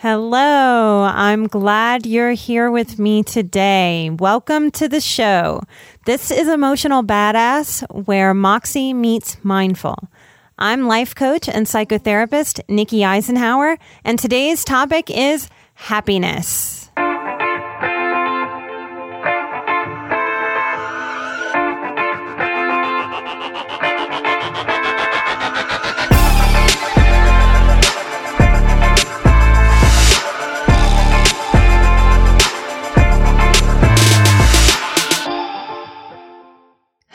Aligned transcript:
Hello, 0.00 1.02
I'm 1.02 1.48
glad 1.48 2.06
you're 2.06 2.30
here 2.30 2.70
with 2.70 3.00
me 3.00 3.24
today. 3.24 4.10
Welcome 4.10 4.70
to 4.70 4.88
the 4.88 5.00
show. 5.00 5.62
This 6.06 6.30
is 6.30 6.46
Emotional 6.46 7.02
Badass, 7.02 8.06
where 8.06 8.32
Moxie 8.32 8.94
meets 8.94 9.38
Mindful. 9.42 10.08
I'm 10.56 10.86
life 10.86 11.16
coach 11.16 11.48
and 11.48 11.66
psychotherapist 11.66 12.60
Nikki 12.68 13.00
Eisenhauer, 13.00 13.76
and 14.04 14.20
today's 14.20 14.62
topic 14.62 15.10
is 15.10 15.48
happiness. 15.74 16.87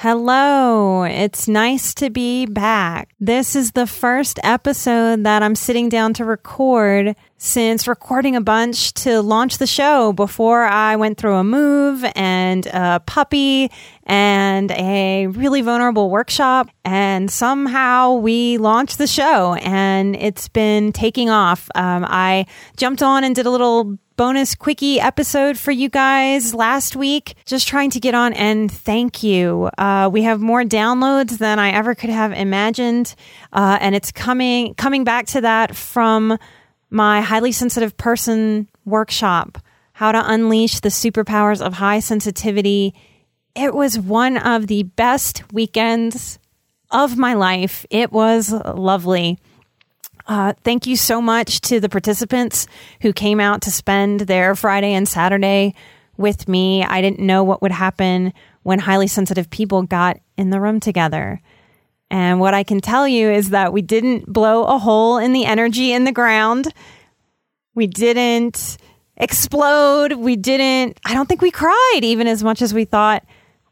Hello, 0.03 1.03
it's 1.03 1.47
nice 1.47 1.93
to 1.93 2.09
be 2.09 2.45
back. 2.45 3.15
This 3.21 3.55
is 3.55 3.71
the 3.71 3.87
first 3.87 4.37
episode 4.43 5.23
that 5.23 5.41
I'm 5.41 5.55
sitting 5.55 5.87
down 5.87 6.13
to 6.15 6.25
record 6.25 7.15
since 7.37 7.87
recording 7.87 8.35
a 8.35 8.41
bunch 8.41 8.93
to 8.95 9.21
launch 9.21 9.59
the 9.59 9.65
show 9.65 10.11
before 10.11 10.63
I 10.63 10.97
went 10.97 11.17
through 11.17 11.35
a 11.35 11.43
move 11.45 12.03
and 12.17 12.65
a 12.65 12.99
puppy 13.05 13.71
and 14.03 14.71
a 14.71 15.27
really 15.27 15.61
vulnerable 15.61 16.09
workshop. 16.09 16.67
And 16.83 17.31
somehow 17.31 18.15
we 18.15 18.57
launched 18.57 18.97
the 18.97 19.07
show 19.07 19.53
and 19.53 20.17
it's 20.17 20.49
been 20.49 20.91
taking 20.91 21.29
off. 21.29 21.69
Um, 21.75 22.05
I 22.05 22.45
jumped 22.75 23.01
on 23.01 23.23
and 23.23 23.33
did 23.33 23.45
a 23.45 23.49
little 23.49 23.97
bonus 24.15 24.55
quickie 24.55 24.99
episode 24.99 25.57
for 25.57 25.71
you 25.71 25.89
guys 25.89 26.53
last 26.53 26.95
week. 26.95 27.35
Just 27.45 27.67
trying 27.67 27.89
to 27.91 27.99
get 27.99 28.13
on 28.13 28.33
and 28.33 28.71
thank 28.71 29.23
you. 29.23 29.69
Uh, 29.77 30.09
we 30.11 30.23
have 30.23 30.39
more 30.39 30.63
downloads 30.63 31.37
than 31.37 31.59
I 31.59 31.71
ever 31.71 31.95
could 31.95 32.09
have 32.09 32.31
imagined, 32.31 33.15
uh, 33.51 33.77
and 33.81 33.95
it's 33.95 34.11
coming 34.11 34.75
coming 34.75 35.03
back 35.03 35.27
to 35.27 35.41
that 35.41 35.75
from 35.75 36.37
my 36.89 37.21
highly 37.21 37.51
sensitive 37.51 37.97
person 37.97 38.67
workshop. 38.85 39.57
How 39.93 40.11
to 40.11 40.31
unleash 40.31 40.79
the 40.79 40.89
superpowers 40.89 41.61
of 41.61 41.73
high 41.73 41.99
sensitivity. 41.99 42.93
It 43.55 43.73
was 43.73 43.99
one 43.99 44.37
of 44.37 44.67
the 44.67 44.83
best 44.83 45.51
weekends 45.51 46.39
of 46.89 47.17
my 47.17 47.33
life. 47.33 47.85
It 47.89 48.11
was 48.11 48.51
lovely. 48.51 49.39
Uh, 50.25 50.53
thank 50.63 50.87
you 50.87 50.95
so 50.95 51.21
much 51.21 51.59
to 51.61 51.79
the 51.79 51.89
participants 51.89 52.67
who 53.01 53.11
came 53.11 53.39
out 53.39 53.61
to 53.63 53.71
spend 53.71 54.21
their 54.21 54.55
Friday 54.55 54.93
and 54.93 55.07
Saturday 55.07 55.75
with 56.17 56.47
me. 56.47 56.83
I 56.83 57.01
didn't 57.01 57.19
know 57.19 57.43
what 57.43 57.61
would 57.61 57.71
happen 57.71 58.33
when 58.63 58.79
highly 58.79 59.07
sensitive 59.07 59.49
people 59.49 59.83
got 59.83 60.19
in 60.37 60.49
the 60.49 60.61
room 60.61 60.79
together. 60.79 61.41
And 62.09 62.39
what 62.39 62.53
I 62.53 62.63
can 62.63 62.79
tell 62.79 63.07
you 63.07 63.29
is 63.29 63.49
that 63.49 63.73
we 63.73 63.81
didn't 63.81 64.31
blow 64.31 64.63
a 64.63 64.77
hole 64.77 65.17
in 65.17 65.33
the 65.33 65.45
energy 65.45 65.91
in 65.91 66.03
the 66.03 66.11
ground. 66.11 66.71
We 67.75 67.87
didn't 67.87 68.77
explode. 69.17 70.13
We 70.13 70.35
didn't, 70.35 70.99
I 71.05 71.13
don't 71.13 71.27
think 71.27 71.41
we 71.41 71.51
cried 71.51 71.99
even 72.03 72.27
as 72.27 72.43
much 72.43 72.61
as 72.61 72.73
we 72.73 72.85
thought 72.85 73.25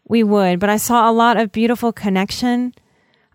we 0.08 0.24
would, 0.24 0.60
but 0.60 0.70
I 0.70 0.78
saw 0.78 1.10
a 1.10 1.14
lot 1.14 1.38
of 1.38 1.52
beautiful 1.52 1.94
connection 1.94 2.74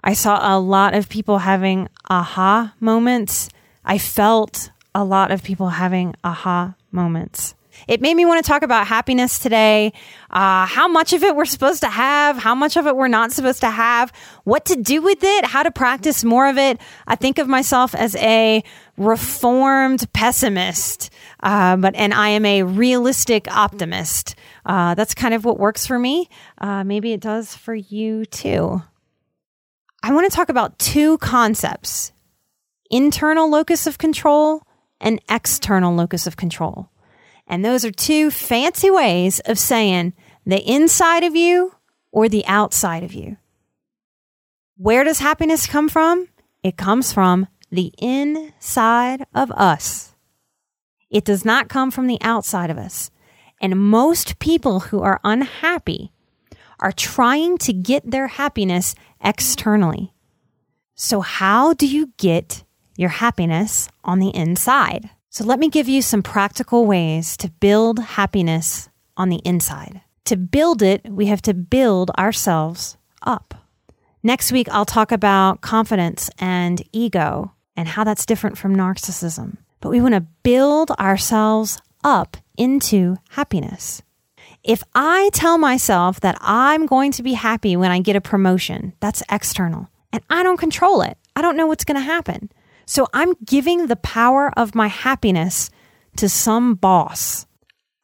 I 0.07 0.13
saw 0.13 0.57
a 0.57 0.59
lot 0.61 0.95
of 0.95 1.09
people 1.09 1.39
having 1.39 1.89
aha 2.09 2.73
moments. 2.79 3.49
I 3.85 3.99
felt 3.99 4.71
a 4.95 5.03
lot 5.03 5.33
of 5.33 5.43
people 5.43 5.71
having 5.71 6.15
aha 6.23 6.77
moments. 6.93 7.57
It 7.89 8.01
made 8.01 8.15
me 8.15 8.25
want 8.25 8.43
to 8.43 8.49
talk 8.49 8.63
about 8.63 8.87
happiness 8.87 9.41
today, 9.41 9.93
uh, 10.31 10.65
how 10.67 10.87
much 10.87 11.13
of 11.13 11.25
it 11.25 11.35
we're 11.35 11.45
supposed 11.45 11.81
to 11.81 11.89
have, 11.89 12.39
how 12.39 12.55
much 12.55 12.77
of 12.77 12.87
it 12.87 12.95
we're 12.95 13.09
not 13.09 13.33
supposed 13.33 13.61
to 13.63 13.71
have, 13.71 14.13
what 14.45 14.65
to 14.67 14.77
do 14.77 15.03
with 15.03 15.25
it, 15.25 15.45
how 15.45 15.65
to 15.65 15.73
practice 15.73 16.23
more 16.23 16.47
of 16.47 16.57
it. 16.57 16.81
I 17.09 17.17
think 17.17 17.39
of 17.39 17.49
myself 17.49 17.93
as 17.93 18.15
a 18.17 18.63
reformed 18.97 20.11
pessimist, 20.13 21.11
uh, 21.43 21.77
but 21.79 21.97
and 21.97 22.15
I 22.15 22.29
am 22.29 22.47
a 22.47 22.63
realistic 22.63 23.53
optimist. 23.53 24.37
Uh, 24.65 24.95
that's 24.95 25.15
kind 25.15 25.35
of 25.35 25.45
what 25.45 25.59
works 25.59 25.85
for 25.85 25.99
me. 25.99 26.31
Uh, 26.59 26.85
maybe 26.85 27.13
it 27.13 27.21
does 27.21 27.57
for 27.57 27.75
you 27.75 28.25
too. 28.25 28.83
I 30.07 30.13
want 30.13 30.31
to 30.31 30.37
talk 30.37 30.51
about 30.51 30.79
two 30.79 31.19
concepts 31.19 32.13
internal 32.93 33.51
locus 33.51 33.89
of 33.89 33.99
control 33.99 34.63
and 35.01 35.21
external 35.29 35.97
locus 35.97 36.29
of 36.29 36.37
control. 36.37 36.91
And 37.49 37.65
those 37.65 37.85
are 37.85 37.91
two 37.91 38.31
fancy 38.31 38.89
ways 38.89 39.41
of 39.41 39.59
saying 39.59 40.13
the 40.47 40.63
inside 40.63 41.25
of 41.25 41.35
you 41.35 41.75
or 42.13 42.29
the 42.29 42.47
outside 42.47 43.03
of 43.03 43.15
you. 43.15 43.37
Where 44.77 45.03
does 45.03 45.19
happiness 45.19 45.67
come 45.67 45.89
from? 45.89 46.29
It 46.63 46.77
comes 46.77 47.13
from 47.13 47.49
the 47.73 47.93
inside 47.99 49.27
of 49.35 49.51
us. 49.51 50.15
It 51.11 51.25
does 51.25 51.45
not 51.45 51.69
come 51.69 51.91
from 51.91 52.07
the 52.07 52.19
outside 52.21 52.71
of 52.71 52.79
us. 52.79 53.11
And 53.61 53.77
most 53.91 54.39
people 54.39 54.79
who 54.79 55.01
are 55.01 55.21
unhappy 55.25 56.13
are 56.81 56.93
trying 56.93 57.59
to 57.59 57.73
get 57.73 58.11
their 58.11 58.27
happiness 58.27 58.95
externally. 59.21 60.13
So, 60.95 61.21
how 61.21 61.75
do 61.75 61.87
you 61.87 62.13
get 62.17 62.65
your 62.97 63.11
happiness 63.11 63.89
on 64.05 64.19
the 64.19 64.35
inside? 64.35 65.11
So, 65.31 65.45
let 65.45 65.59
me 65.59 65.69
give 65.69 65.89
you 65.89 66.03
some 66.03 66.23
practical 66.23 66.87
ways 66.87 67.37
to 67.39 67.51
build 67.51 67.99
happiness 67.99 68.89
on 69.17 69.29
the 69.29 69.41
inside. 69.45 70.01
To 70.27 70.37
build 70.37 70.83
it, 70.83 71.03
we 71.09 71.27
have 71.27 71.43
to 71.43 71.55
build 71.55 72.11
ourselves 72.19 72.97
up. 73.23 73.55
Next 74.23 74.51
week, 74.51 74.69
I'll 74.71 74.85
talk 74.85 75.13
about 75.13 75.61
confidence 75.61 76.31
and 76.39 76.83
ego 76.93 77.53
and 77.77 77.87
how 77.87 78.03
that's 78.03 78.27
different 78.27 78.59
from 78.59 78.75
narcissism. 78.75 79.59
But 79.81 79.91
we 79.91 80.01
want 80.01 80.15
to 80.15 80.27
build 80.43 80.91
ourselves 80.93 81.81
up 82.03 82.37
into 82.57 83.17
happiness. 83.31 84.03
If 84.67 84.83
I 84.97 85.31
tell 85.33 85.59
myself 85.59 86.19
that 86.21 86.37
I'm 86.41 86.87
going 86.87 87.13
to 87.13 87.23
be 87.23 87.35
happy 87.35 87.77
when 87.77 87.93
I 87.93 88.01
get 88.01 88.17
a 88.17 88.21
promotion, 88.21 88.95
that's 88.99 89.23
external 89.31 89.89
and 90.13 90.25
I 90.29 90.43
don't 90.43 90.57
control 90.57 91.03
it. 91.03 91.17
I 91.37 91.43
don't 91.43 91.57
know 91.57 91.69
what's 91.69 91.85
going 91.85 91.95
to 91.95 92.01
happen. 92.01 92.51
So 92.85 93.07
I'm 93.15 93.35
giving 93.45 93.87
the 93.87 93.95
power 93.95 94.53
of 94.57 94.75
my 94.75 94.89
happiness 94.89 95.71
to 96.17 96.29
some 96.29 96.75
boss. 96.75 97.47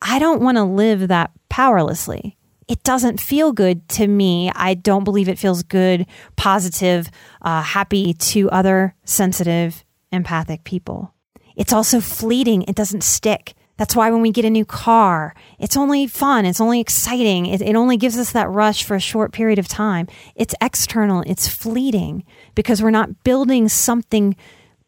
I 0.01 0.21
don't 0.21 0.41
want 0.41 0.57
to 0.57 0.63
live 0.63 1.09
that 1.09 1.33
powerlessly. 1.49 2.37
It 2.69 2.85
doesn't 2.85 3.21
feel 3.21 3.53
good 3.53 3.89
to 3.91 4.07
me. 4.07 4.53
I 4.55 4.75
don't 4.75 5.03
believe 5.03 5.29
it 5.29 5.41
feels 5.41 5.65
good, 5.65 6.07
positive, 6.37 7.11
uh, 7.41 7.63
happy 7.63 8.15
to 8.15 8.49
other 8.51 8.95
sensitive, 9.05 9.85
empathic 10.13 10.63
people. 10.63 11.13
It's 11.57 11.73
also 11.73 12.01
fleeting. 12.01 12.63
It 12.63 12.77
doesn't 12.77 13.03
stick. 13.03 13.55
That's 13.79 13.97
why 13.97 14.11
when 14.11 14.23
we 14.23 14.31
get 14.31 14.45
a 14.45 14.51
new 14.51 14.65
car, 14.65 15.35
it's 15.59 15.77
only 15.77 16.07
fun, 16.07 16.45
it's 16.45 16.61
only 16.61 16.81
exciting, 16.81 17.47
it, 17.47 17.63
it, 17.63 17.75
only 17.75 17.97
gives 17.97 18.19
us 18.19 18.33
that 18.33 18.51
rush 18.51 18.85
for 18.85 18.95
a 18.95 19.01
short 19.01 19.33
period 19.33 19.59
of 19.59 19.67
time. 19.67 20.09
It's 20.37 20.55
external, 20.61 21.23
it's 21.27 21.49
fleeting 21.49 22.25
because 22.55 22.83
we're 22.83 22.91
not 22.91 23.25
building 23.25 23.69
something 23.69 24.37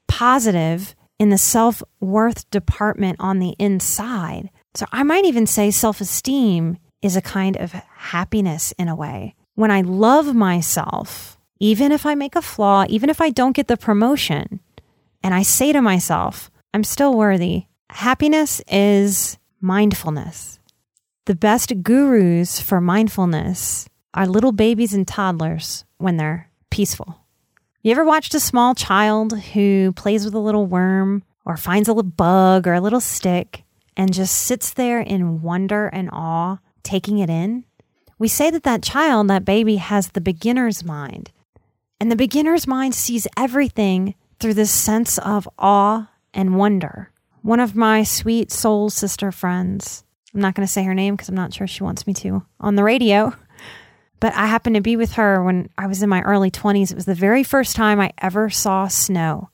positive 0.06 0.94
in 1.18 1.30
the 1.30 1.38
self 1.38 1.82
worth 2.00 2.48
department 2.50 3.16
on 3.20 3.38
the 3.38 3.54
inside. 3.58 4.50
So 4.74 4.86
I 4.92 5.02
might 5.02 5.24
even 5.24 5.46
say 5.46 5.70
self 5.70 6.00
esteem 6.00 6.78
is 7.00 7.16
a 7.16 7.22
kind 7.22 7.56
of 7.56 7.72
happiness 7.72 8.72
in 8.78 8.88
a 8.88 8.96
way. 8.96 9.34
When 9.54 9.70
I 9.70 9.82
love 9.82 10.34
myself, 10.34 11.38
even 11.60 11.92
if 11.92 12.04
I 12.04 12.14
make 12.14 12.36
a 12.36 12.42
flaw, 12.42 12.84
even 12.88 13.08
if 13.08 13.20
I 13.20 13.30
don't 13.30 13.56
get 13.56 13.68
the 13.68 13.76
promotion, 13.76 14.60
and 15.22 15.32
I 15.34 15.42
say 15.42 15.72
to 15.72 15.80
myself, 15.80 16.50
I'm 16.72 16.84
still 16.84 17.16
worthy, 17.16 17.66
happiness 17.90 18.62
is 18.68 19.38
mindfulness. 19.60 20.58
The 21.26 21.34
best 21.34 21.82
gurus 21.82 22.60
for 22.60 22.80
mindfulness 22.80 23.88
are 24.12 24.26
little 24.26 24.52
babies 24.52 24.92
and 24.94 25.08
toddlers 25.08 25.84
when 25.98 26.16
they're 26.16 26.50
peaceful. 26.70 27.20
You 27.82 27.92
ever 27.92 28.04
watched 28.04 28.34
a 28.34 28.40
small 28.40 28.74
child 28.74 29.38
who 29.38 29.92
plays 29.92 30.24
with 30.24 30.34
a 30.34 30.38
little 30.38 30.66
worm 30.66 31.22
or 31.44 31.56
finds 31.56 31.88
a 31.88 31.92
little 31.92 32.10
bug 32.10 32.66
or 32.66 32.74
a 32.74 32.80
little 32.80 33.00
stick 33.00 33.62
and 33.96 34.12
just 34.12 34.36
sits 34.36 34.72
there 34.72 35.00
in 35.00 35.42
wonder 35.42 35.86
and 35.88 36.10
awe, 36.12 36.58
taking 36.82 37.18
it 37.18 37.30
in? 37.30 37.64
We 38.18 38.28
say 38.28 38.50
that 38.50 38.62
that 38.62 38.82
child, 38.82 39.28
that 39.28 39.44
baby, 39.44 39.76
has 39.76 40.08
the 40.08 40.20
beginner's 40.20 40.84
mind. 40.84 41.30
And 42.00 42.10
the 42.10 42.16
beginner's 42.16 42.66
mind 42.66 42.94
sees 42.94 43.26
everything 43.36 44.14
through 44.40 44.54
this 44.54 44.70
sense 44.70 45.18
of 45.18 45.48
awe 45.58 46.10
and 46.32 46.56
wonder. 46.56 47.10
One 47.44 47.60
of 47.60 47.76
my 47.76 48.04
sweet 48.04 48.50
soul 48.50 48.88
sister 48.88 49.30
friends, 49.30 50.02
I'm 50.32 50.40
not 50.40 50.54
going 50.54 50.66
to 50.66 50.72
say 50.72 50.82
her 50.84 50.94
name 50.94 51.14
because 51.14 51.28
I'm 51.28 51.34
not 51.34 51.52
sure 51.52 51.66
she 51.66 51.82
wants 51.82 52.06
me 52.06 52.14
to 52.14 52.42
on 52.58 52.74
the 52.74 52.82
radio, 52.82 53.36
but 54.18 54.32
I 54.32 54.46
happened 54.46 54.76
to 54.76 54.80
be 54.80 54.96
with 54.96 55.12
her 55.12 55.44
when 55.44 55.68
I 55.76 55.86
was 55.86 56.02
in 56.02 56.08
my 56.08 56.22
early 56.22 56.50
20s. 56.50 56.90
It 56.90 56.94
was 56.94 57.04
the 57.04 57.14
very 57.14 57.44
first 57.44 57.76
time 57.76 58.00
I 58.00 58.14
ever 58.16 58.48
saw 58.48 58.88
snow. 58.88 59.50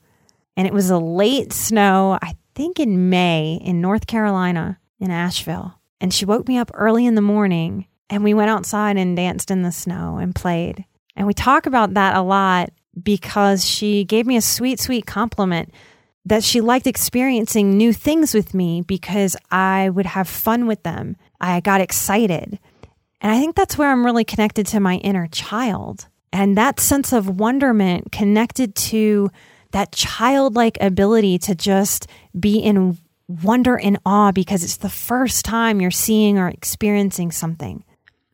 And 0.55 0.65
it 0.65 0.73
was 0.73 0.89
a 0.89 0.97
late 0.97 1.51
snow, 1.51 2.17
I 2.21 2.37
think 2.55 2.79
in 2.79 3.09
May 3.09 3.59
in 3.61 3.81
North 3.81 4.07
Carolina, 4.07 4.79
in 4.97 5.11
Asheville. 5.11 5.77
And 5.99 6.13
she 6.13 6.23
woke 6.23 6.47
me 6.47 6.57
up 6.57 6.71
early 6.73 7.05
in 7.05 7.15
the 7.15 7.21
morning 7.21 7.87
and 8.09 8.23
we 8.23 8.33
went 8.33 8.51
outside 8.51 8.95
and 8.95 9.17
danced 9.17 9.51
in 9.51 9.63
the 9.63 9.71
snow 9.73 10.15
and 10.15 10.33
played. 10.33 10.85
And 11.17 11.27
we 11.27 11.33
talk 11.33 11.65
about 11.65 11.95
that 11.95 12.15
a 12.15 12.21
lot 12.21 12.71
because 13.03 13.65
she 13.65 14.05
gave 14.05 14.25
me 14.25 14.37
a 14.37 14.41
sweet, 14.41 14.79
sweet 14.79 15.05
compliment 15.05 15.73
that 16.25 16.43
she 16.43 16.61
liked 16.61 16.87
experiencing 16.87 17.77
new 17.77 17.93
things 17.93 18.33
with 18.33 18.53
me 18.53 18.81
because 18.81 19.35
I 19.49 19.89
would 19.89 20.05
have 20.05 20.27
fun 20.27 20.67
with 20.67 20.83
them. 20.83 21.17
I 21.39 21.59
got 21.61 21.81
excited. 21.81 22.59
And 23.21 23.31
I 23.31 23.39
think 23.39 23.55
that's 23.55 23.77
where 23.77 23.91
I'm 23.91 24.05
really 24.05 24.23
connected 24.23 24.67
to 24.67 24.79
my 24.79 24.97
inner 24.97 25.27
child. 25.27 26.07
And 26.33 26.57
that 26.57 26.79
sense 26.79 27.11
of 27.11 27.39
wonderment 27.39 28.11
connected 28.11 28.75
to 28.75 29.29
that 29.71 29.91
childlike 29.91 30.77
ability 30.81 31.39
to 31.39 31.55
just 31.55 32.07
be 32.37 32.59
in 32.59 32.97
wonder 33.27 33.77
and 33.77 33.97
awe 34.05 34.31
because 34.31 34.63
it's 34.63 34.77
the 34.77 34.89
first 34.89 35.45
time 35.45 35.81
you're 35.81 35.91
seeing 35.91 36.37
or 36.37 36.49
experiencing 36.49 37.31
something. 37.31 37.83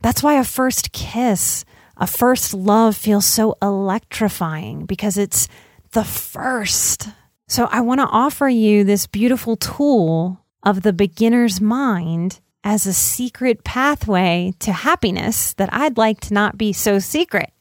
That's 0.01 0.23
why 0.23 0.39
a 0.39 0.43
first 0.43 0.91
kiss, 0.91 1.65
a 1.95 2.07
first 2.07 2.53
love 2.53 2.95
feels 2.95 3.25
so 3.25 3.57
electrifying 3.61 4.85
because 4.85 5.17
it's 5.17 5.47
the 5.91 6.03
first. 6.03 7.09
So 7.47 7.65
I 7.71 7.81
want 7.81 8.01
to 8.01 8.07
offer 8.07 8.49
you 8.49 8.83
this 8.83 9.07
beautiful 9.07 9.55
tool 9.55 10.43
of 10.63 10.81
the 10.81 10.93
beginner's 10.93 11.61
mind 11.61 12.41
as 12.63 12.85
a 12.85 12.93
secret 12.93 13.63
pathway 13.63 14.53
to 14.59 14.73
happiness 14.73 15.53
that 15.53 15.73
I'd 15.73 15.97
like 15.97 16.19
to 16.21 16.33
not 16.33 16.57
be 16.57 16.73
so 16.73 16.99
secret. 16.99 17.51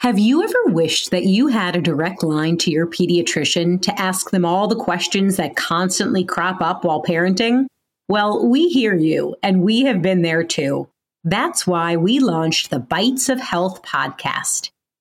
Have 0.00 0.18
you 0.18 0.42
ever 0.42 0.74
wished 0.74 1.10
that 1.10 1.24
you 1.24 1.46
had 1.46 1.74
a 1.74 1.80
direct 1.80 2.22
line 2.22 2.58
to 2.58 2.70
your 2.70 2.86
pediatrician 2.86 3.80
to 3.80 3.98
ask 3.98 4.30
them 4.30 4.44
all 4.44 4.68
the 4.68 4.76
questions 4.76 5.36
that 5.36 5.56
constantly 5.56 6.22
crop 6.22 6.60
up 6.60 6.84
while 6.84 7.02
parenting? 7.02 7.66
Well, 8.08 8.46
we 8.46 8.68
hear 8.68 8.94
you, 8.94 9.36
and 9.42 9.62
we 9.62 9.82
have 9.84 10.02
been 10.02 10.20
there 10.20 10.44
too. 10.44 10.86
That's 11.24 11.66
why 11.66 11.96
we 11.96 12.20
launched 12.20 12.68
the 12.68 12.78
Bites 12.78 13.30
of 13.30 13.40
Health 13.40 13.82
podcast. 13.82 14.70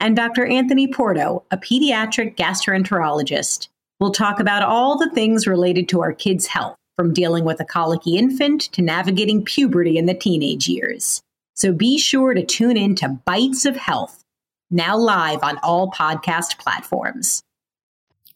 and 0.00 0.14
Dr. 0.14 0.46
Anthony 0.46 0.86
Porto, 0.86 1.44
a 1.50 1.56
pediatric 1.58 2.36
gastroenterologist. 2.36 3.68
We'll 4.00 4.12
talk 4.12 4.38
about 4.38 4.62
all 4.62 4.96
the 4.96 5.10
things 5.10 5.46
related 5.46 5.88
to 5.88 6.00
our 6.02 6.12
kids' 6.12 6.46
health, 6.46 6.76
from 6.96 7.12
dealing 7.12 7.44
with 7.44 7.60
a 7.60 7.64
colicky 7.64 8.16
infant 8.16 8.62
to 8.72 8.82
navigating 8.82 9.44
puberty 9.44 9.98
in 9.98 10.06
the 10.06 10.14
teenage 10.14 10.68
years. 10.68 11.22
So 11.54 11.72
be 11.72 11.98
sure 11.98 12.34
to 12.34 12.44
tune 12.44 12.76
in 12.76 12.94
to 12.96 13.08
Bites 13.24 13.64
of 13.64 13.76
Health, 13.76 14.24
now 14.70 14.96
live 14.96 15.42
on 15.42 15.58
all 15.58 15.90
podcast 15.90 16.58
platforms. 16.58 17.42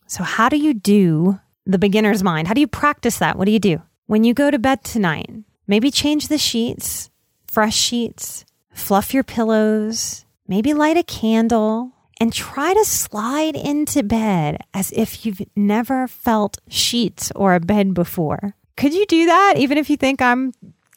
So, 0.07 0.25
how 0.25 0.49
do 0.49 0.57
you 0.57 0.75
do 0.75 1.41
the 1.65 1.79
beginner's 1.79 2.23
mind? 2.23 2.49
How 2.49 2.55
do 2.55 2.61
you 2.61 2.67
practice 2.67 3.19
that? 3.19 3.37
What 3.39 3.47
do 3.47 3.53
you 3.53 3.61
do? 3.61 3.83
When 4.07 4.25
you 4.25 4.35
go 4.35 4.51
to 4.51 4.59
bed 4.59 4.85
tonight, 4.85 5.31
maybe 5.67 5.91
change 5.91 6.29
the 6.29 6.39
sheets, 6.39 7.11
fresh 7.47 7.77
sheets, 7.77 8.45
fluff 8.73 9.15
your 9.15 9.25
pillows, 9.25 10.25
maybe 10.53 10.75
light 10.75 10.99
a 10.99 11.03
candle, 11.03 11.93
and 12.21 12.31
try 12.31 12.75
to 12.75 12.85
slide 12.85 13.57
into 13.57 14.03
bed 14.03 14.59
as 14.75 14.93
if 14.93 15.25
you've 15.25 15.41
never 15.57 16.07
felt 16.07 16.59
sheets 16.69 17.33
or 17.35 17.55
a 17.55 17.61
bed 17.61 17.95
before. 17.95 18.55
Could 18.77 18.93
you 18.93 19.07
do 19.07 19.25
that 19.25 19.55
even 19.57 19.79
if 19.79 19.89
you 19.89 19.97
think 19.97 20.21
I'm 20.21 20.53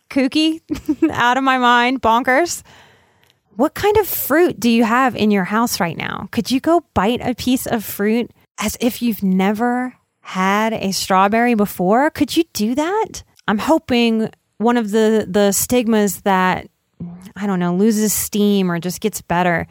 kooky, 0.09 0.59
out 1.09 1.37
of 1.37 1.43
my 1.45 1.57
mind, 1.57 2.01
bonkers. 2.01 2.63
What 3.55 3.73
kind 3.73 3.95
of 3.95 4.07
fruit 4.09 4.59
do 4.59 4.69
you 4.69 4.83
have 4.83 5.15
in 5.15 5.31
your 5.31 5.45
house 5.45 5.79
right 5.79 5.95
now? 5.95 6.27
Could 6.31 6.51
you 6.51 6.59
go 6.59 6.83
bite 6.93 7.21
a 7.21 7.33
piece 7.33 7.65
of 7.65 7.85
fruit 7.85 8.31
as 8.59 8.75
if 8.81 9.01
you've 9.01 9.23
never 9.23 9.95
had 10.19 10.73
a 10.73 10.91
strawberry 10.91 11.53
before? 11.53 12.09
Could 12.09 12.35
you 12.35 12.43
do 12.51 12.75
that? 12.75 13.23
I'm 13.47 13.59
hoping 13.59 14.29
one 14.57 14.75
of 14.75 14.91
the 14.91 15.25
the 15.29 15.53
stigmas 15.53 16.21
that 16.21 16.67
I 17.36 17.48
don't 17.48 17.60
know 17.60 17.75
loses 17.75 18.13
steam 18.13 18.72
or 18.72 18.79
just 18.79 19.01
gets 19.01 19.22
better 19.22 19.67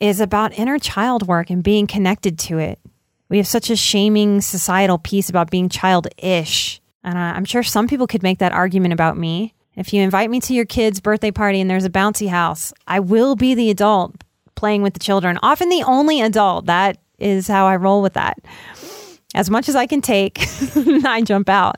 is 0.00 0.20
about 0.20 0.58
inner 0.58 0.78
child 0.78 1.26
work 1.26 1.50
and 1.50 1.62
being 1.62 1.86
connected 1.86 2.38
to 2.38 2.58
it. 2.58 2.78
We 3.28 3.36
have 3.38 3.46
such 3.46 3.68
a 3.68 3.76
shaming 3.76 4.40
societal 4.40 4.98
piece 4.98 5.28
about 5.28 5.50
being 5.50 5.68
childish 5.68 6.80
and 7.04 7.18
I'm 7.18 7.44
sure 7.44 7.62
some 7.62 7.88
people 7.88 8.06
could 8.06 8.22
make 8.22 8.38
that 8.38 8.52
argument 8.52 8.92
about 8.92 9.16
me. 9.16 9.54
If 9.76 9.92
you 9.92 10.02
invite 10.02 10.28
me 10.28 10.40
to 10.40 10.54
your 10.54 10.64
kid's 10.64 11.00
birthday 11.00 11.30
party 11.30 11.60
and 11.60 11.70
there's 11.70 11.84
a 11.84 11.90
bouncy 11.90 12.28
house, 12.28 12.72
I 12.86 13.00
will 13.00 13.36
be 13.36 13.54
the 13.54 13.70
adult 13.70 14.24
playing 14.56 14.82
with 14.82 14.94
the 14.94 15.00
children, 15.00 15.38
often 15.42 15.68
the 15.68 15.84
only 15.84 16.20
adult. 16.20 16.66
That 16.66 16.98
is 17.18 17.46
how 17.46 17.66
I 17.66 17.76
roll 17.76 18.02
with 18.02 18.14
that. 18.14 18.38
As 19.34 19.50
much 19.50 19.68
as 19.68 19.76
I 19.76 19.86
can 19.86 20.00
take, 20.00 20.38
I 20.76 21.22
jump 21.24 21.48
out. 21.48 21.76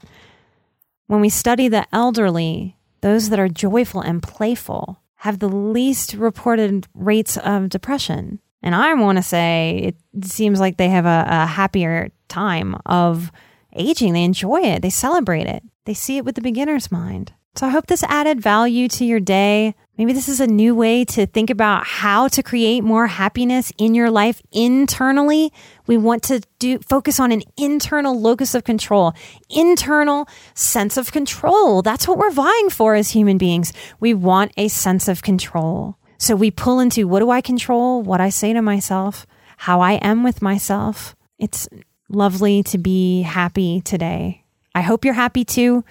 When 1.09 1.21
we 1.21 1.29
study 1.29 1.69
the 1.69 1.87
elderly, 1.93 2.77
those 3.01 3.31
that 3.31 3.39
are 3.41 3.49
joyful 3.49 4.01
and 4.01 4.23
playful 4.23 5.01
have 5.17 5.39
the 5.39 5.49
least 5.49 6.15
reported 6.15 6.87
rates 6.95 7.37
of 7.37 7.69
depression. 7.69 8.41
And 8.63 8.75
I 8.75 8.95
want 8.95 9.19
to 9.19 9.23
say 9.23 9.95
it 10.15 10.25
seems 10.25 10.61
like 10.61 10.77
they 10.77 10.89
have 10.89 11.07
a, 11.07 11.27
a 11.29 11.47
happier 11.47 12.11
time 12.29 12.77
of 12.87 13.31
aging. 13.75 14.13
They 14.13 14.25
enjoy 14.25 14.63
it, 14.63 14.83
they 14.83 14.91
celebrate 14.91 15.47
it, 15.47 15.63
they 15.85 15.95
see 15.95 16.17
it 16.17 16.25
with 16.25 16.35
the 16.35 16.41
beginner's 16.41 16.91
mind. 16.91 17.33
So 17.57 17.67
I 17.67 17.71
hope 17.71 17.87
this 17.87 18.05
added 18.05 18.41
value 18.41 18.89
to 18.89 19.05
your 19.05 19.21
day. 19.21 19.75
Maybe 20.01 20.15
this 20.15 20.31
is 20.31 20.41
a 20.41 20.47
new 20.47 20.75
way 20.75 21.05
to 21.05 21.27
think 21.27 21.51
about 21.51 21.87
how 21.87 22.27
to 22.29 22.43
create 22.43 22.83
more 22.83 23.07
happiness 23.07 23.71
in 23.77 23.95
your 23.95 24.11
life 24.11 24.41
internally. 24.51 25.53
We 25.87 25.99
want 25.99 26.23
to 26.23 26.41
do 26.59 26.79
focus 26.79 27.21
on 27.21 27.33
an 27.33 27.43
internal 27.59 28.19
locus 28.19 28.55
of 28.55 28.65
control, 28.65 29.13
internal 29.51 30.27
sense 30.55 30.97
of 30.97 31.13
control. 31.13 31.83
That's 31.83 32.09
what 32.09 32.17
we're 32.17 32.31
vying 32.31 32.71
for 32.71 32.95
as 32.95 33.11
human 33.11 33.37
beings. 33.37 33.75
We 34.01 34.15
want 34.15 34.53
a 34.57 34.69
sense 34.69 35.07
of 35.07 35.21
control. 35.21 35.97
So 36.17 36.35
we 36.35 36.51
pull 36.51 36.81
into 36.81 37.07
what 37.07 37.19
do 37.19 37.29
I 37.29 37.43
control? 37.43 38.01
What 38.01 38.23
I 38.23 38.31
say 38.31 38.55
to 38.55 38.63
myself, 38.63 39.27
how 39.59 39.83
I 39.83 39.97
am 39.97 40.23
with 40.23 40.41
myself. 40.41 41.15
It's 41.39 41.69
lovely 42.09 42.63
to 42.63 42.79
be 42.79 43.21
happy 43.21 43.83
today. 43.83 44.47
I 44.75 44.81
hope 44.81 45.05
you're 45.05 45.13
happy 45.13 45.45
too. 45.45 45.85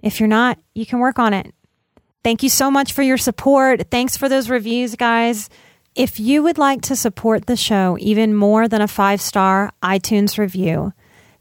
If 0.00 0.20
you're 0.20 0.28
not, 0.28 0.60
you 0.72 0.86
can 0.86 1.00
work 1.00 1.18
on 1.18 1.34
it. 1.34 1.52
Thank 2.22 2.42
you 2.42 2.48
so 2.48 2.70
much 2.70 2.92
for 2.92 3.02
your 3.02 3.18
support. 3.18 3.90
Thanks 3.90 4.16
for 4.16 4.28
those 4.28 4.50
reviews, 4.50 4.94
guys. 4.94 5.48
If 5.94 6.20
you 6.20 6.42
would 6.42 6.58
like 6.58 6.82
to 6.82 6.96
support 6.96 7.46
the 7.46 7.56
show 7.56 7.96
even 7.98 8.34
more 8.34 8.68
than 8.68 8.82
a 8.82 8.88
five 8.88 9.20
star 9.20 9.72
iTunes 9.82 10.38
review, 10.38 10.92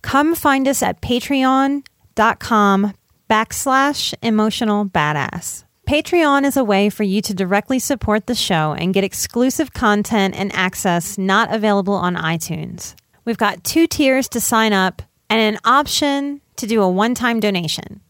come 0.01 0.35
find 0.35 0.67
us 0.67 0.81
at 0.81 1.01
patreon.com 1.01 2.93
backslash 3.29 4.13
emotional 4.23 4.85
badass. 4.85 5.65
Patreon 5.87 6.45
is 6.45 6.55
a 6.55 6.63
way 6.63 6.89
for 6.89 7.03
you 7.03 7.21
to 7.21 7.33
directly 7.33 7.79
support 7.79 8.27
the 8.27 8.35
show 8.35 8.73
and 8.73 8.93
get 8.93 9.03
exclusive 9.03 9.73
content 9.73 10.35
and 10.35 10.53
access 10.53 11.17
not 11.17 11.53
available 11.53 11.95
on 11.95 12.15
iTunes. 12.15 12.95
We've 13.25 13.37
got 13.37 13.63
two 13.63 13.87
tiers 13.87 14.29
to 14.29 14.39
sign 14.39 14.71
up 14.71 15.01
and 15.29 15.39
an 15.41 15.59
option 15.65 16.41
to 16.57 16.67
do 16.67 16.81
a 16.81 16.89
one 16.89 17.15
time 17.15 17.39
donation. 17.39 18.01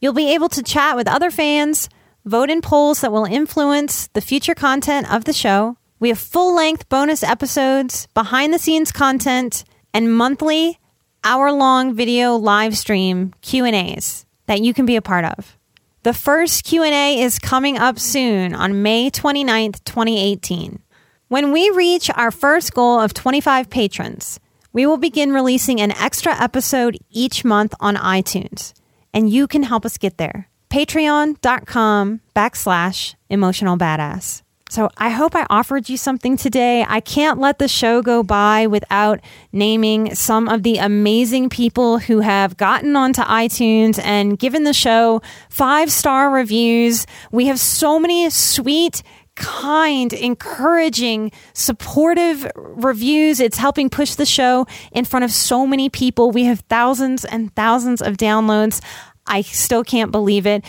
You'll 0.00 0.12
be 0.12 0.34
able 0.34 0.48
to 0.50 0.62
chat 0.62 0.96
with 0.96 1.08
other 1.08 1.30
fans, 1.30 1.88
vote 2.24 2.50
in 2.50 2.60
polls 2.60 3.00
that 3.00 3.12
will 3.12 3.24
influence 3.24 4.08
the 4.08 4.20
future 4.20 4.54
content 4.54 5.12
of 5.12 5.24
the 5.24 5.32
show. 5.32 5.76
We 5.98 6.08
have 6.08 6.18
full 6.18 6.54
length 6.54 6.88
bonus 6.88 7.22
episodes, 7.22 8.08
behind 8.14 8.52
the 8.52 8.58
scenes 8.58 8.92
content, 8.92 9.64
and 9.94 10.16
monthly 10.16 10.78
hour 11.24 11.52
long 11.52 11.94
video 11.94 12.34
live 12.36 12.76
stream 12.76 13.32
Q&As 13.42 14.26
that 14.46 14.62
you 14.62 14.74
can 14.74 14.86
be 14.86 14.96
a 14.96 15.02
part 15.02 15.24
of. 15.24 15.56
The 16.02 16.12
first 16.12 16.64
Q&A 16.64 17.20
is 17.20 17.38
coming 17.38 17.78
up 17.78 17.98
soon 17.98 18.54
on 18.54 18.82
May 18.82 19.10
29th, 19.10 19.84
2018. 19.84 20.82
When 21.28 21.52
we 21.52 21.70
reach 21.70 22.10
our 22.10 22.32
first 22.32 22.74
goal 22.74 22.98
of 22.98 23.14
25 23.14 23.70
patrons, 23.70 24.40
we 24.72 24.84
will 24.84 24.96
begin 24.96 25.32
releasing 25.32 25.80
an 25.80 25.92
extra 25.92 26.34
episode 26.34 26.98
each 27.10 27.44
month 27.44 27.74
on 27.78 27.94
iTunes, 27.96 28.72
and 29.14 29.30
you 29.30 29.46
can 29.46 29.62
help 29.62 29.86
us 29.86 29.96
get 29.96 30.18
there. 30.18 30.48
Patreon.com 30.72 32.22
backslash 32.34 33.14
emotional 33.28 33.76
badass. 33.76 34.40
So 34.70 34.88
I 34.96 35.10
hope 35.10 35.36
I 35.36 35.46
offered 35.50 35.90
you 35.90 35.98
something 35.98 36.38
today. 36.38 36.82
I 36.88 37.00
can't 37.00 37.38
let 37.38 37.58
the 37.58 37.68
show 37.68 38.00
go 38.00 38.22
by 38.22 38.66
without 38.66 39.20
naming 39.52 40.14
some 40.14 40.48
of 40.48 40.62
the 40.62 40.78
amazing 40.78 41.50
people 41.50 41.98
who 41.98 42.20
have 42.20 42.56
gotten 42.56 42.96
onto 42.96 43.20
iTunes 43.20 44.02
and 44.02 44.38
given 44.38 44.64
the 44.64 44.72
show 44.72 45.20
five 45.50 45.92
star 45.92 46.30
reviews. 46.30 47.06
We 47.30 47.48
have 47.48 47.60
so 47.60 48.00
many 48.00 48.30
sweet, 48.30 49.02
kind, 49.36 50.10
encouraging, 50.14 51.32
supportive 51.52 52.50
reviews. 52.56 53.40
It's 53.40 53.58
helping 53.58 53.90
push 53.90 54.14
the 54.14 54.24
show 54.24 54.66
in 54.90 55.04
front 55.04 55.24
of 55.24 55.32
so 55.32 55.66
many 55.66 55.90
people. 55.90 56.30
We 56.30 56.44
have 56.44 56.60
thousands 56.60 57.26
and 57.26 57.54
thousands 57.54 58.00
of 58.00 58.16
downloads. 58.16 58.80
I 59.26 59.42
still 59.42 59.84
can't 59.84 60.10
believe 60.10 60.46
it 60.46 60.64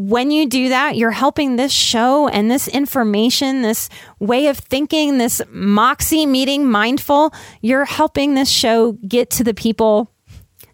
when 0.00 0.30
you 0.30 0.46
do 0.46 0.70
that, 0.70 0.96
you're 0.96 1.10
helping 1.10 1.56
this 1.56 1.72
show 1.72 2.26
and 2.26 2.50
this 2.50 2.68
information, 2.68 3.60
this 3.60 3.90
way 4.18 4.46
of 4.46 4.56
thinking, 4.56 5.18
this 5.18 5.42
Moxie 5.50 6.24
meeting 6.24 6.70
mindful, 6.70 7.34
you're 7.60 7.84
helping 7.84 8.32
this 8.32 8.50
show 8.50 8.92
get 9.06 9.28
to 9.32 9.44
the 9.44 9.52
people 9.52 10.10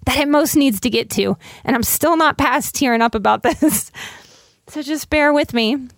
that 0.05 0.19
it 0.19 0.29
most 0.29 0.55
needs 0.55 0.79
to 0.81 0.91
get 0.91 1.11
to. 1.11 1.37
And 1.65 1.75
I'm 1.75 1.83
still 1.83 2.17
not 2.17 2.39
past 2.39 2.77
tearing 2.77 3.03
up 3.03 3.17
about 3.17 3.43
this. 3.61 3.91
So 4.69 4.81
just 4.81 5.11
bear 5.11 5.33
with 5.33 5.53
me. 5.53 5.89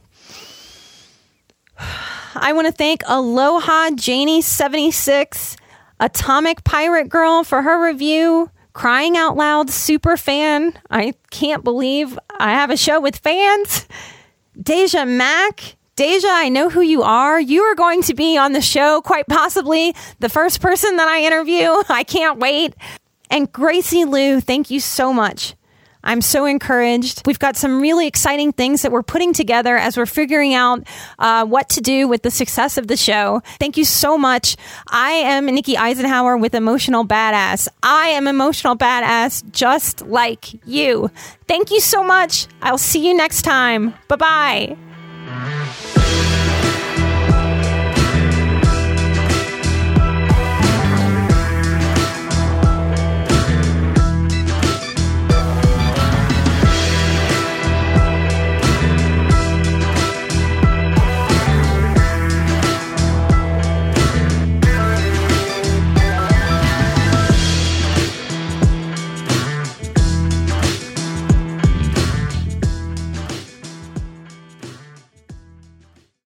I 2.34 2.54
want 2.54 2.66
to 2.66 2.72
thank 2.72 3.02
Aloha 3.06 3.90
Janie76, 3.90 5.56
Atomic 6.00 6.64
Pirate 6.64 7.10
Girl 7.10 7.44
for 7.44 7.60
her 7.60 7.84
review 7.84 8.50
crying 8.78 9.16
out 9.16 9.36
loud 9.36 9.68
super 9.68 10.16
fan. 10.16 10.72
I 10.88 11.12
can't 11.32 11.64
believe 11.64 12.16
I 12.38 12.52
have 12.52 12.70
a 12.70 12.76
show 12.76 13.00
with 13.00 13.16
fans. 13.16 13.88
Deja 14.56 15.04
Mack. 15.04 15.74
Deja, 15.96 16.28
I 16.30 16.48
know 16.48 16.70
who 16.70 16.80
you 16.80 17.02
are. 17.02 17.40
You 17.40 17.62
are 17.64 17.74
going 17.74 18.02
to 18.02 18.14
be 18.14 18.38
on 18.38 18.52
the 18.52 18.60
show, 18.60 19.00
quite 19.00 19.26
possibly 19.26 19.96
the 20.20 20.28
first 20.28 20.60
person 20.60 20.94
that 20.94 21.08
I 21.08 21.24
interview. 21.24 21.70
I 21.88 22.04
can't 22.04 22.38
wait. 22.38 22.76
And 23.32 23.50
Gracie 23.50 24.04
Lou, 24.04 24.40
thank 24.40 24.70
you 24.70 24.78
so 24.78 25.12
much 25.12 25.56
I'm 26.08 26.22
so 26.22 26.46
encouraged. 26.46 27.26
We've 27.26 27.38
got 27.38 27.54
some 27.54 27.82
really 27.82 28.06
exciting 28.06 28.52
things 28.52 28.80
that 28.80 28.90
we're 28.90 29.02
putting 29.02 29.34
together 29.34 29.76
as 29.76 29.98
we're 29.98 30.06
figuring 30.06 30.54
out 30.54 30.86
uh, 31.18 31.44
what 31.44 31.68
to 31.70 31.82
do 31.82 32.08
with 32.08 32.22
the 32.22 32.30
success 32.30 32.78
of 32.78 32.88
the 32.88 32.96
show. 32.96 33.42
Thank 33.60 33.76
you 33.76 33.84
so 33.84 34.16
much. 34.16 34.56
I 34.88 35.10
am 35.10 35.44
Nikki 35.44 35.74
Eisenhauer 35.74 36.40
with 36.40 36.54
Emotional 36.54 37.04
Badass. 37.04 37.68
I 37.82 38.08
am 38.08 38.26
Emotional 38.26 38.74
Badass 38.74 39.52
just 39.52 40.00
like 40.06 40.66
you. 40.66 41.10
Thank 41.46 41.70
you 41.70 41.80
so 41.80 42.02
much. 42.02 42.46
I'll 42.62 42.78
see 42.78 43.06
you 43.06 43.14
next 43.14 43.42
time. 43.42 43.92
Bye 44.08 44.16
bye. 44.16 44.87